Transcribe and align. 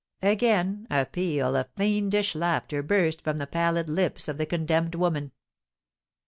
Again 0.23 0.87
a 0.89 1.05
peal 1.05 1.55
of 1.55 1.67
fiendish 1.77 2.33
laughter 2.33 2.81
burst 2.81 3.21
from 3.21 3.37
the 3.37 3.45
pallid 3.45 3.87
lips 3.87 4.27
of 4.27 4.39
the 4.39 4.47
condemned 4.47 4.95
woman. 4.95 5.31